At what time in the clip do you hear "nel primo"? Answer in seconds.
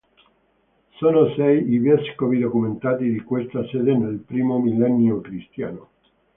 3.95-4.57